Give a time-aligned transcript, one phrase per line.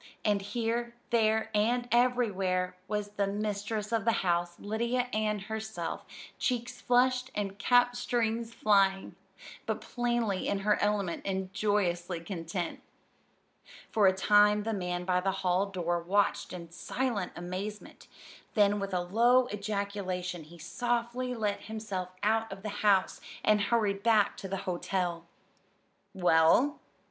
[0.25, 6.07] And here, there, and everywhere was the mistress of the house, Lydia Ann herself,
[6.39, 9.15] cheeks flushed and cap strings flying,
[9.67, 12.81] but plainly in her element and joyously content.
[13.91, 18.07] For a time the man by the hall door watched in silent amazement;
[18.55, 24.01] then with a low ejaculation he softly let himself out of the house, and hurried
[24.01, 25.27] back to the hotel.
[26.11, 26.79] "Well?"